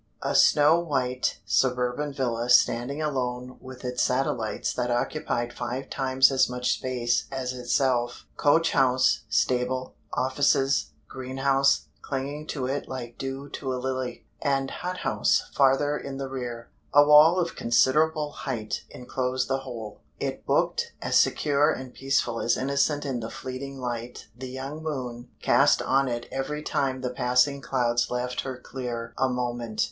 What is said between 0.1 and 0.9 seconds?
A SNOW